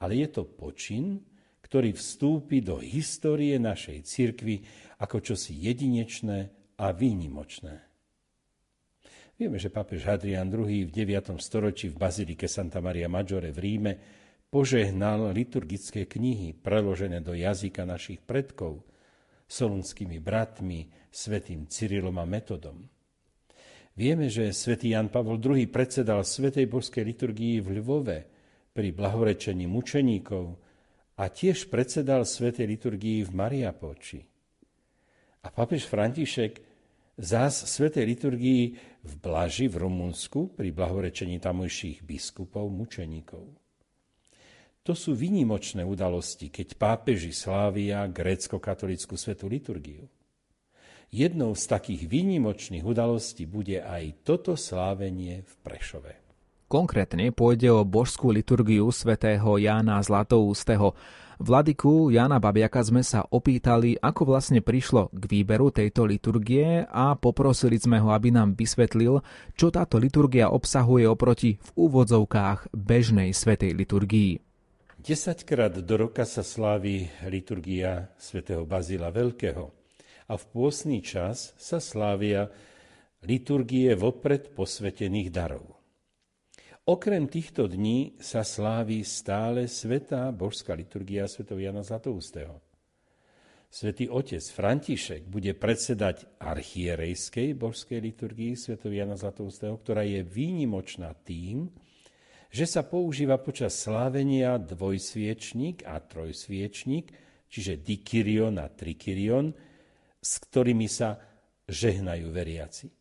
[0.00, 1.20] Ale je to počin,
[1.60, 4.64] ktorý vstúpi do histórie našej cirkvy
[5.04, 6.48] ako čosi jedinečné
[6.80, 7.76] a výnimočné.
[9.36, 11.36] Vieme, že pápež Hadrian II v 9.
[11.36, 13.92] storočí v bazilike Santa Maria Maggiore v Ríme
[14.54, 18.86] požehnal liturgické knihy preložené do jazyka našich predkov
[19.50, 22.86] solunskými bratmi, svetým Cyrilom a Metodom.
[23.98, 28.18] Vieme, že svätý Jan Pavol II predsedal Svetej božskej liturgii v Lvove
[28.70, 30.54] pri blahorečení mučeníkov
[31.18, 34.22] a tiež predsedal Svetej liturgii v Mariapoči.
[35.42, 36.62] A papež František
[37.18, 38.62] zás Svetej liturgii
[39.02, 43.63] v Blaži v Rumunsku pri blahorečení tamojších biskupov mučeníkov.
[44.84, 50.04] To sú vynimočné udalosti, keď pápeži slávia grécko-katolickú svetú liturgiu.
[51.08, 56.12] Jednou z takých výnimočných udalostí bude aj toto slávenie v Prešove.
[56.68, 60.92] Konkrétne pôjde o božskú liturgiu svätého Jána Zlatoústeho.
[61.40, 67.80] Vladiku Jana Babiaka sme sa opýtali, ako vlastne prišlo k výberu tejto liturgie a poprosili
[67.80, 69.24] sme ho, aby nám vysvetlil,
[69.56, 74.44] čo táto liturgia obsahuje oproti v úvodzovkách bežnej svetej liturgii.
[75.04, 79.68] Desaťkrát do roka sa slávi liturgia svätého Bazila Veľkého
[80.24, 82.48] a v pôsny čas sa slávia
[83.20, 85.76] liturgie vopred posvetených darov.
[86.88, 92.64] Okrem týchto dní sa slávi stále svetá božská liturgia svätého Jana Zlatoustého.
[93.68, 101.68] Svetý otec František bude predsedať archierejskej božskej liturgii svätého Jana Zlatoustého, ktorá je výnimočná tým,
[102.54, 107.10] že sa používa počas slávenia dvojsviečník a trojsviečník,
[107.50, 109.50] čiže dikyrion a trikyrion,
[110.22, 111.18] s ktorými sa
[111.66, 112.94] žehnajú veriaci.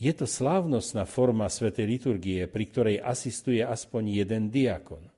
[0.00, 5.12] Je to slávnostná forma svätej liturgie, pri ktorej asistuje aspoň jeden diakon.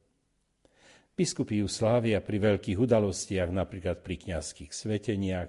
[1.14, 5.48] Biskupy ju slávia pri veľkých udalostiach, napríklad pri kniazských sveteniach,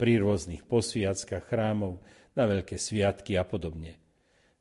[0.00, 2.00] pri rôznych posviackách chrámov,
[2.34, 4.03] na veľké sviatky a podobne.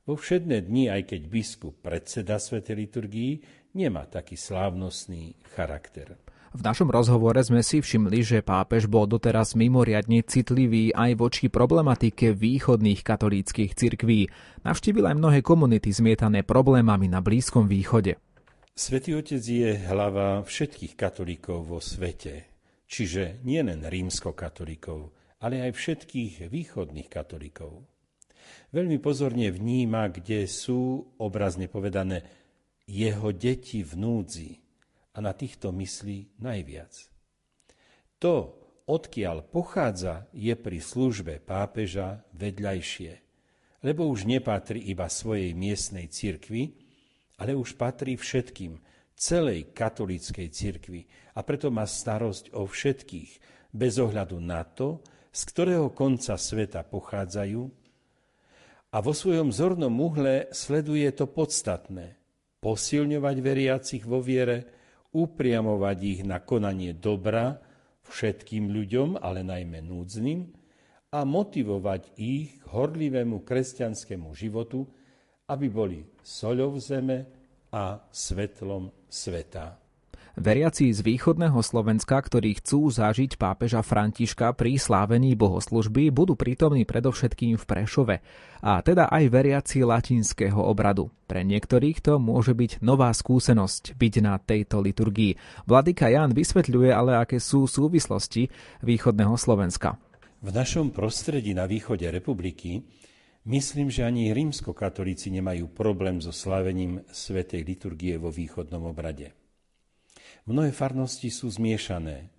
[0.03, 3.31] Vo všedné dni, aj keď biskup predseda Svetej liturgii,
[3.71, 6.19] nemá taký slávnostný charakter.
[6.51, 12.35] V našom rozhovore sme si všimli, že pápež bol doteraz mimoriadne citlivý aj voči problematike
[12.35, 14.27] východných katolíckých cirkví.
[14.67, 18.19] Navštívil aj mnohé komunity zmietané problémami na Blízkom východe.
[18.75, 22.51] Svetý Otec je hlava všetkých katolíkov vo svete,
[22.91, 27.92] čiže nielen rímskokatolíkov, ale aj všetkých východných katolíkov
[28.73, 32.25] veľmi pozorne vníma, kde sú, obrazne povedané,
[32.83, 34.51] jeho deti v núdzi
[35.15, 36.91] a na týchto myslí najviac.
[38.19, 38.55] To,
[38.87, 43.11] odkiaľ pochádza, je pri službe pápeža vedľajšie,
[43.83, 46.75] lebo už nepatrí iba svojej miestnej cirkvi,
[47.39, 48.79] ale už patrí všetkým,
[49.13, 51.05] celej katolíckej cirkvi
[51.37, 53.31] a preto má starosť o všetkých,
[53.73, 55.01] bez ohľadu na to,
[55.33, 57.82] z ktorého konca sveta pochádzajú
[58.93, 62.13] a vo svojom zornom uhle sleduje to podstatné.
[62.61, 64.69] Posilňovať veriacich vo viere,
[65.11, 67.57] upriamovať ich na konanie dobra
[68.05, 70.45] všetkým ľuďom, ale najmä núdznym,
[71.13, 74.85] a motivovať ich k horlivému kresťanskému životu,
[75.49, 77.29] aby boli soľou zeme
[77.69, 79.82] a svetlom sveta.
[80.33, 87.53] Veriaci z východného Slovenska, ktorí chcú zažiť pápeža Františka pri slávení bohoslužby, budú prítomní predovšetkým
[87.53, 88.15] v Prešove,
[88.65, 91.13] a teda aj veriaci latinského obradu.
[91.29, 95.37] Pre niektorých to môže byť nová skúsenosť byť na tejto liturgii.
[95.69, 98.49] Vladyka Jan vysvetľuje ale, aké sú súvislosti
[98.81, 100.01] východného Slovenska.
[100.41, 102.81] V našom prostredí na východe republiky
[103.45, 109.42] myslím, že ani rímskokatolíci nemajú problém so slavením svätej liturgie vo východnom obrade.
[110.45, 112.29] Mnohé farnosti sú zmiešané.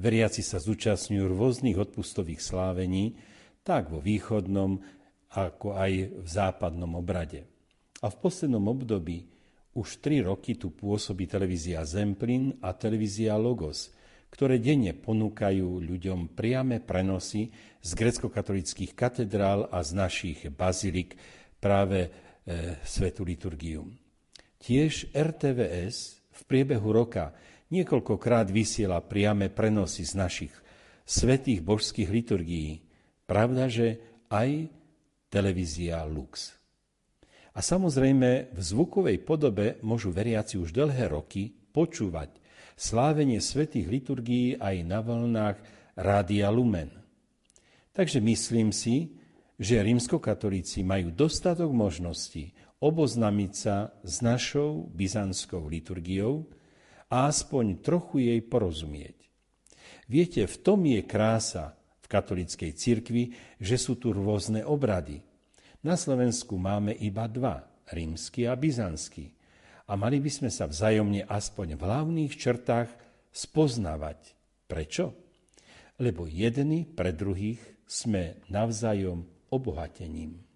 [0.00, 3.20] Veriaci sa zúčastňujú rôznych odpustových slávení,
[3.60, 4.80] tak vo východnom,
[5.30, 5.92] ako aj
[6.24, 7.44] v západnom obrade.
[8.00, 9.28] A v poslednom období
[9.76, 13.92] už tri roky tu pôsobí televízia Zemplin a televízia Logos,
[14.32, 17.50] ktoré denne ponúkajú ľuďom priame prenosy
[17.82, 21.14] z grecko-katolických katedrál a z našich bazilik
[21.58, 22.10] práve e,
[22.82, 23.90] Svetu liturgiu.
[24.60, 27.36] Tiež RTVS v priebehu roka
[27.68, 30.52] niekoľkokrát vysiela priame prenosy z našich
[31.04, 32.80] svetých božských liturgií.
[33.28, 34.00] Pravda, že
[34.32, 34.72] aj
[35.30, 36.56] televízia Lux.
[37.54, 42.30] A samozrejme v zvukovej podobe môžu veriaci už dlhé roky počúvať
[42.78, 45.58] slávenie svetých liturgií aj na vlnách
[45.98, 46.88] Rádia Lumen.
[47.90, 49.12] Takže myslím si,
[49.60, 56.48] že rímskokatolíci majú dostatok možností oboznamiť sa s našou byzantskou liturgiou,
[57.10, 59.18] a aspoň trochu jej porozumieť.
[60.06, 65.22] Viete, v tom je krása v katolickej cirkvi, že sú tu rôzne obrady.
[65.82, 69.34] Na Slovensku máme iba dva, rímsky a byzantský.
[69.90, 72.90] A mali by sme sa vzájomne aspoň v hlavných črtách
[73.34, 74.38] spoznávať.
[74.70, 75.18] Prečo?
[75.98, 77.58] Lebo jedni pre druhých
[77.90, 80.49] sme navzájom obohatením.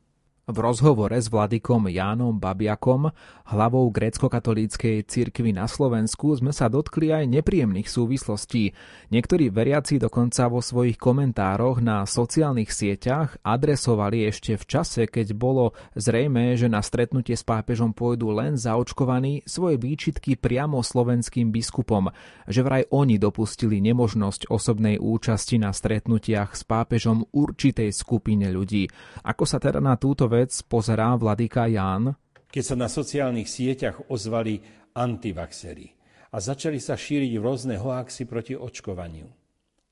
[0.44, 3.08] V rozhovore s vladikom Jánom Babiakom,
[3.48, 8.76] hlavou grécko-katolíckej cirkvy na Slovensku, sme sa dotkli aj nepríjemných súvislostí.
[9.08, 15.72] Niektorí veriaci dokonca vo svojich komentároch na sociálnych sieťach adresovali ešte v čase, keď bolo
[15.96, 22.12] zrejme, že na stretnutie s pápežom pôjdu len zaočkovaní, svoje výčitky priamo slovenským biskupom,
[22.44, 28.92] že vraj oni dopustili nemožnosť osobnej účasti na stretnutiach s pápežom určitej skupine ľudí.
[29.24, 32.18] Ako sa teda na túto vec pozerá vladyka Ján?
[32.50, 34.58] Keď sa na sociálnych sieťach ozvali
[34.94, 35.94] antivaxery
[36.34, 39.30] a začali sa šíriť rôzne hoaxy proti očkovaniu.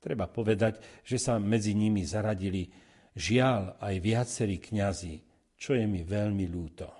[0.02, 2.66] Treba povedať, že sa medzi nimi zaradili
[3.14, 5.14] žiaľ aj viacerí kňazi,
[5.54, 6.90] čo je mi veľmi ľúto.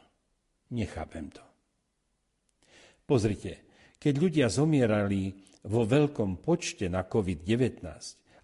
[0.70, 1.42] Nechápem to.
[3.02, 3.66] Pozrite,
[3.98, 5.34] keď ľudia zomierali
[5.66, 7.82] vo veľkom počte na COVID-19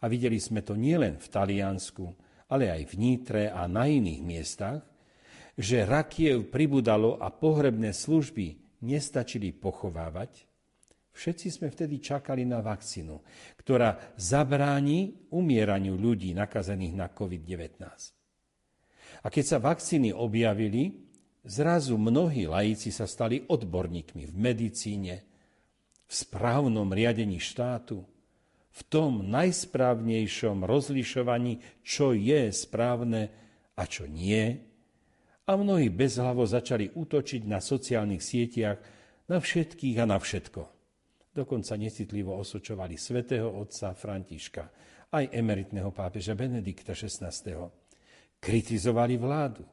[0.02, 2.04] a videli sme to nielen v Taliansku,
[2.48, 4.80] ale aj v Nítre a na iných miestach,
[5.58, 10.46] že rakiev pribudalo a pohrebné služby nestačili pochovávať,
[11.12, 13.18] všetci sme vtedy čakali na vakcínu,
[13.58, 17.82] ktorá zabráni umieraniu ľudí nakazených na COVID-19.
[19.18, 20.94] A keď sa vakcíny objavili,
[21.42, 25.14] zrazu mnohí laici sa stali odborníkmi v medicíne,
[26.08, 28.06] v správnom riadení štátu,
[28.68, 33.32] v tom najsprávnejšom rozlišovaní, čo je správne
[33.74, 34.58] a čo nie.
[35.48, 38.78] A mnohí bezhlavo začali útočiť na sociálnych sieťach
[39.28, 40.62] na všetkých a na všetko.
[41.32, 44.64] Dokonca necitlivo osočovali svätého otca Františka,
[45.14, 47.32] aj emeritného pápeža Benedikta XVI.
[48.38, 49.64] Kritizovali vládu,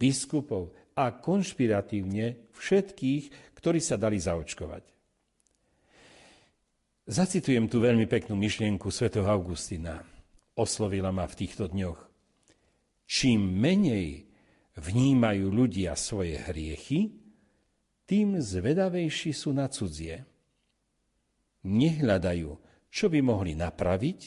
[0.00, 4.99] biskupov a konšpiratívne všetkých, ktorí sa dali zaočkovať.
[7.10, 9.98] Zacitujem tu veľmi peknú myšlienku svätého Augustina.
[10.54, 11.98] Oslovila ma v týchto dňoch.
[13.02, 14.30] Čím menej
[14.78, 17.10] vnímajú ľudia svoje hriechy,
[18.06, 20.22] tým zvedavejší sú na cudzie.
[21.66, 22.50] Nehľadajú,
[22.94, 24.20] čo by mohli napraviť,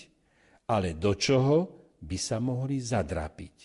[0.68, 3.58] ale do čoho by sa mohli zadrapiť.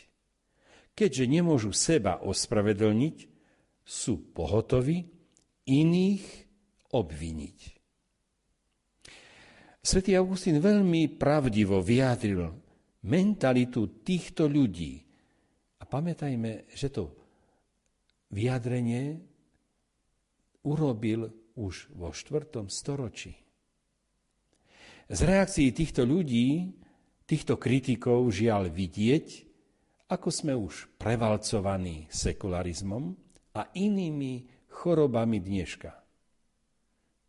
[0.95, 3.16] Keďže nemôžu seba ospravedlniť,
[3.83, 5.11] sú pohotovi
[5.66, 6.25] iných
[6.95, 7.78] obviniť.
[9.89, 12.45] Svetý Augustín veľmi pravdivo vyjadril
[13.09, 15.01] mentalitu týchto ľudí.
[15.80, 17.09] A pamätajme, že to
[18.28, 19.16] vyjadrenie
[20.68, 22.68] urobil už vo 4.
[22.68, 23.32] storočí.
[25.09, 26.68] Z reakcií týchto ľudí,
[27.24, 29.49] týchto kritikov žiaľ vidieť,
[30.12, 33.16] ako sme už prevalcovaní sekularizmom
[33.57, 35.97] a inými chorobami dneška.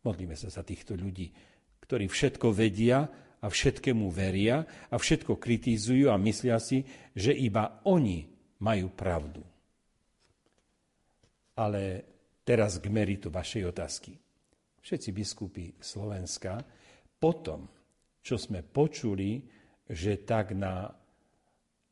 [0.04, 1.32] Modlíme sa za týchto ľudí,
[1.90, 3.02] ktorí všetko vedia
[3.42, 8.30] a všetkému veria a všetko kritizujú a myslia si, že iba oni
[8.62, 9.42] majú pravdu.
[11.58, 11.82] Ale
[12.46, 14.14] teraz k meritu vašej otázky.
[14.78, 16.62] Všetci biskupy Slovenska
[17.18, 17.66] potom,
[18.22, 19.42] čo sme počuli,
[19.90, 20.86] že tak na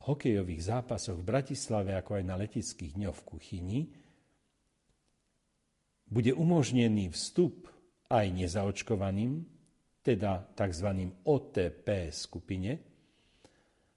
[0.07, 3.81] hokejových zápasoch v Bratislave, ako aj na letických dňoch v Kuchyni,
[6.07, 7.67] bude umožnený vstup
[8.09, 9.58] aj nezaočkovaným,
[10.09, 10.89] teda tzv.
[11.29, 12.81] OTP skupine,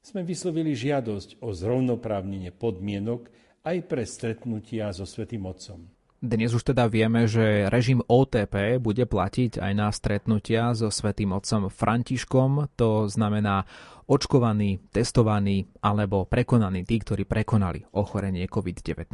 [0.02, 3.30] sme vyslovili žiadosť o zrovnoprávnenie podmienok
[3.64, 6.01] aj pre stretnutia so Svetým Otcom.
[6.22, 11.66] Dnes už teda vieme, že režim OTP bude platiť aj na stretnutia so svätým otcom
[11.66, 13.66] Františkom, to znamená
[14.06, 19.10] očkovaní, testovaní alebo prekonaní tí, ktorí prekonali ochorenie COVID-19.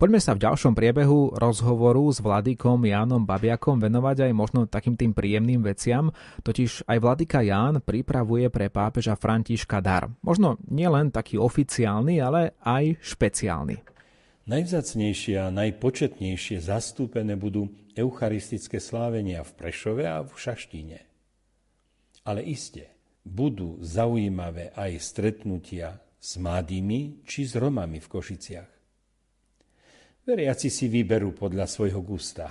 [0.00, 5.12] Poďme sa v ďalšom priebehu rozhovoru s vladykom Jánom Babiakom venovať aj možno takým tým
[5.12, 10.08] príjemným veciam, totiž aj vladyka Ján pripravuje pre pápeža Františka dar.
[10.24, 13.92] Možno nielen taký oficiálny, ale aj špeciálny.
[14.42, 20.98] Najvzacnejšie a najpočetnejšie zastúpené budú eucharistické slávenia v Prešove a v Šaštíne.
[22.26, 22.90] Ale iste
[23.22, 28.70] budú zaujímavé aj stretnutia s mladými či s Romami v Košiciach.
[30.26, 32.50] Veriaci si vyberú podľa svojho gusta.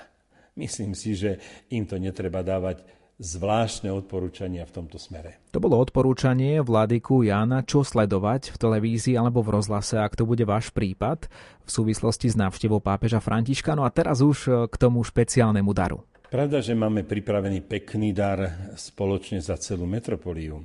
[0.55, 1.39] Myslím si, že
[1.71, 2.87] im to netreba dávať
[3.22, 5.38] zvláštne odporúčania v tomto smere.
[5.53, 10.41] To bolo odporúčanie vládyku Jána, čo sledovať v televízii alebo v rozhlase, ak to bude
[10.41, 11.30] váš prípad
[11.61, 13.78] v súvislosti s návštevou pápeža Františka.
[13.78, 16.01] No a teraz už e, k tomu špeciálnemu daru.
[16.34, 20.63] Pravda, že máme pripravený pekný dar spoločne za celú metropoliu,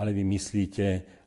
[0.00, 0.86] ale vy myslíte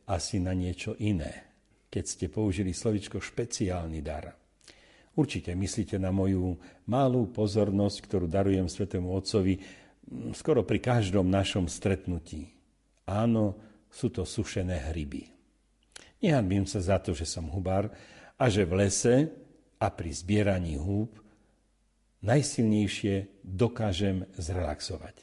[0.10, 1.54] asi na niečo iné,
[1.94, 4.34] keď ste použili slovičko špeciálny dar.
[5.20, 6.56] Určite myslíte na moju
[6.88, 9.60] malú pozornosť, ktorú darujem Svetému Otcovi
[10.34, 12.54] skoro pri každom našom stretnutí.
[13.10, 13.58] Áno,
[13.90, 15.30] sú to sušené hryby.
[16.20, 17.90] Nehanbím sa za to, že som hubár
[18.36, 19.16] a že v lese
[19.80, 21.16] a pri zbieraní húb
[22.20, 25.16] najsilnejšie dokážem zrelaxovať.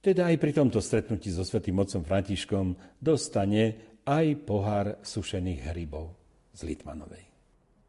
[0.00, 6.16] Teda aj pri tomto stretnutí so svätým otcom Františkom dostane aj pohár sušených hrybov
[6.56, 7.29] z Litmanovej.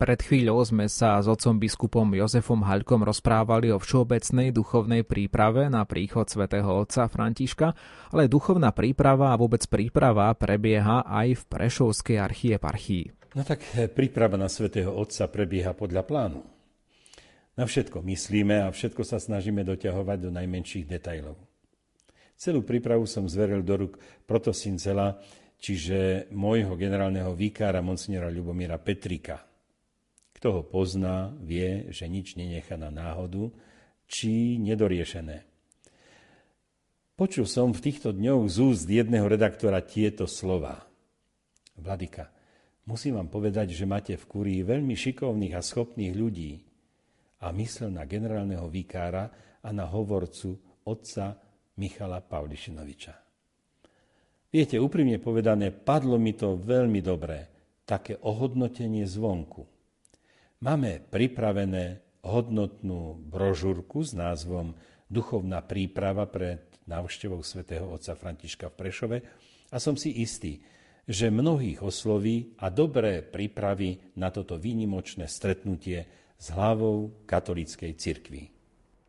[0.02, 5.86] Pred chvíľou sme sa s otcom biskupom Jozefom Haľkom rozprávali o všeobecnej duchovnej príprave na
[5.86, 7.78] príchod svätého otca Františka,
[8.10, 13.38] ale duchovná príprava a vôbec príprava prebieha aj v Prešovskej archieparchii.
[13.38, 16.41] No tak eh, príprava na svätého otca prebieha podľa plánu.
[17.54, 21.38] Na všetko myslíme a všetko sa snažíme doťahovať do najmenších detajlov.
[22.41, 25.22] Celú prípravu som zveril do rúk protosincela,
[25.62, 29.45] čiže môjho generálneho výkára monsignora Ľubomíra Petrika–
[30.42, 33.54] kto ho pozná, vie, že nič nenechá na náhodu,
[34.10, 35.46] či nedoriešené.
[37.14, 40.82] Počul som v týchto dňoch z úst jedného redaktora tieto slova.
[41.78, 42.34] Vladika,
[42.89, 46.58] musím vám povedať, že máte v kurii veľmi šikovných a schopných ľudí.
[47.46, 49.30] A myslel na generálneho vikára
[49.62, 50.58] a na hovorcu
[50.89, 51.38] otca
[51.78, 53.14] Michala Pavlišinoviča.
[54.50, 57.46] Viete, úprimne povedané, padlo mi to veľmi dobré,
[57.86, 59.80] také ohodnotenie zvonku.
[60.62, 64.78] Máme pripravené hodnotnú brožúrku s názvom
[65.09, 69.18] Duchovná príprava pred návštevou svätého otca Františka v Prešove
[69.74, 70.62] a som si istý,
[71.09, 76.05] že mnohých osloví a dobré prípravy na toto výnimočné stretnutie
[76.38, 78.53] s hlavou katolíckej cirkvi.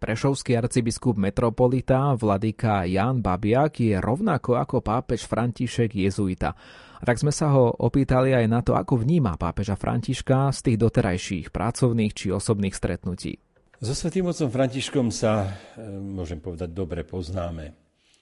[0.00, 6.56] Prešovský arcibiskup metropolita Vladika Jan Babiak je rovnako ako pápež František jezuita.
[7.02, 11.46] Tak sme sa ho opýtali aj na to, ako vníma pápeža Františka z tých doterajších
[11.50, 13.42] pracovných či osobných stretnutí.
[13.82, 17.74] So svetým otcom Františkom sa, e, môžem povedať, dobre poznáme.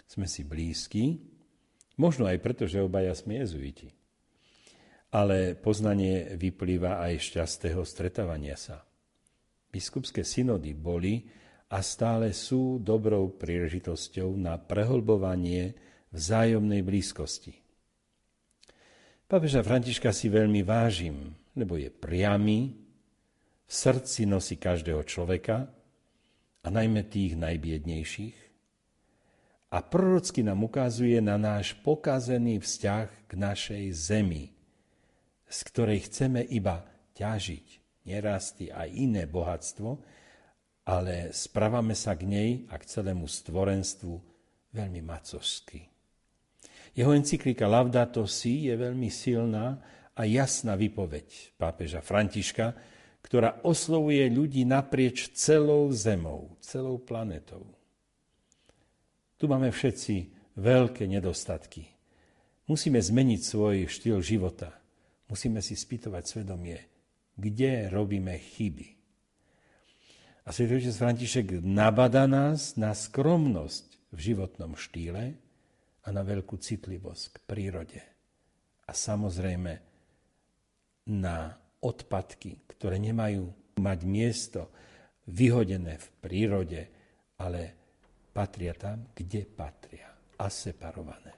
[0.08, 1.20] Sme si blízki,
[2.00, 3.92] možno aj preto, že obaja sme jezuiti.
[5.12, 8.80] Ale poznanie vyplýva aj z častého stretávania sa.
[9.68, 11.28] Biskupské synody boli
[11.68, 15.76] a stále sú dobrou príležitosťou na prehlbovanie
[16.16, 17.59] vzájomnej blízkosti.
[19.30, 22.74] Pápeža Františka si veľmi vážim, lebo je priamy,
[23.62, 25.70] v srdci nosí každého človeka
[26.66, 28.34] a najmä tých najbiednejších.
[29.70, 34.50] A prorocky nám ukazuje na náš pokazený vzťah k našej zemi,
[35.46, 36.82] z ktorej chceme iba
[37.14, 37.66] ťažiť
[38.10, 39.94] nerasty a iné bohatstvo,
[40.90, 44.10] ale správame sa k nej a k celému stvorenstvu
[44.74, 45.89] veľmi macovsky.
[46.94, 49.78] Jeho encyklika Laudato Si je veľmi silná
[50.14, 52.74] a jasná vypoveď pápeža Františka,
[53.22, 57.62] ktorá oslovuje ľudí naprieč celou zemou, celou planetou.
[59.38, 60.14] Tu máme všetci
[60.58, 61.88] veľké nedostatky.
[62.68, 64.76] Musíme zmeniť svoj štýl života.
[65.30, 66.78] Musíme si spýtovať svedomie,
[67.38, 68.88] kde robíme chyby.
[70.44, 75.38] A Svetý František nabada nás na skromnosť v životnom štýle
[76.04, 78.00] a na veľkú citlivosť k prírode.
[78.88, 79.72] A samozrejme
[81.14, 84.60] na odpadky, ktoré nemajú mať miesto
[85.30, 86.82] vyhodené v prírode,
[87.40, 87.60] ale
[88.34, 91.29] patria tam, kde patria a separované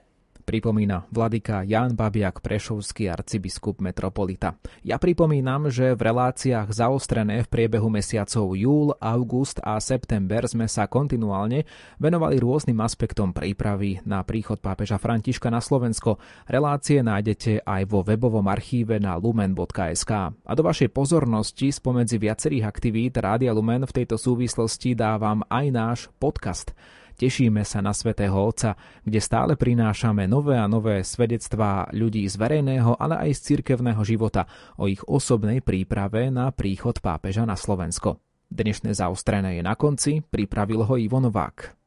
[0.43, 4.59] pripomína vladyka Jan Babiak, prešovský arcibiskup metropolita.
[4.83, 10.85] Ja pripomínam, že v reláciách zaostrené v priebehu mesiacov júl, august a september sme sa
[10.91, 11.63] kontinuálne
[11.97, 16.19] venovali rôznym aspektom prípravy na príchod pápeža Františka na Slovensko.
[16.45, 20.11] Relácie nájdete aj vo webovom archíve na lumen.sk.
[20.35, 25.99] A do vašej pozornosti spomedzi viacerých aktivít Rádia Lumen v tejto súvislosti dávam aj náš
[26.19, 26.75] podcast–
[27.13, 28.73] Tešíme sa na Svetého Otca,
[29.05, 34.49] kde stále prinášame nové a nové svedectvá ľudí z verejného, ale aj z cirkevného života
[34.81, 38.17] o ich osobnej príprave na príchod pápeža na Slovensko.
[38.53, 41.82] Dnešné zaostrené je na konci, pripravil ho Ivo Novák.